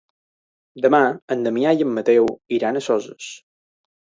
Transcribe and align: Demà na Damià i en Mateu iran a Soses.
Demà 0.85 1.01
na 1.33 1.37
Damià 1.49 1.75
i 1.81 1.87
en 1.89 1.91
Mateu 1.99 2.31
iran 2.59 2.81
a 2.81 2.85
Soses. 2.87 3.29